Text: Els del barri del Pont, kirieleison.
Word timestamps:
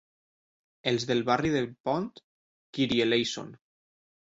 Els 0.93 1.05
del 1.11 1.21
barri 1.29 1.53
del 1.57 1.69
Pont, 1.85 2.11
kirieleison. 2.79 3.59